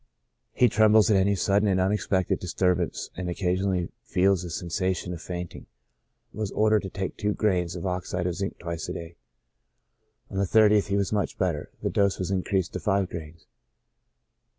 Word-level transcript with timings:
He 0.51 0.67
trembles 0.67 1.11
at 1.11 1.17
any 1.17 1.35
sudden 1.35 1.67
and 1.67 1.79
unexpected 1.79 2.39
dis 2.39 2.55
turbance, 2.55 3.11
and 3.15 3.29
occasionally 3.29 3.91
feels 4.01 4.43
a 4.43 4.49
sensation 4.49 5.13
of 5.13 5.21
fainting. 5.21 5.67
Was 6.33 6.49
ordered 6.53 6.81
to 6.81 6.89
take 6.89 7.17
tv^o 7.17 7.35
grains 7.37 7.75
of 7.75 7.85
oxide 7.85 8.25
of 8.25 8.33
zinc 8.33 8.57
twice 8.57 8.89
a 8.89 8.93
day. 8.93 9.15
On 10.31 10.39
the 10.39 10.45
30th 10.47 10.87
he 10.87 10.97
was 10.97 11.13
much 11.13 11.37
better; 11.37 11.69
the 11.83 11.91
dose 11.91 12.17
was 12.17 12.31
increased 12.31 12.73
to 12.73 12.79
five 12.79 13.09
grains. 13.11 13.45